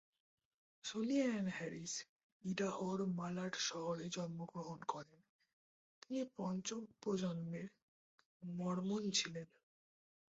Sonia 0.85 1.27
Ann 1.29 1.47
Harris, 1.49 1.93
ইডাহোর 2.43 2.99
Malad 3.17 3.53
শহরে 3.67 4.05
জন্মগ্রহণ 4.09 4.79
করেন, 4.83 5.21
তিনি 6.01 6.21
পঞ্চম 6.37 6.81
প্রজন্মের 7.01 7.67
মরমন 8.43 9.03
ছিলেন। 9.11 9.47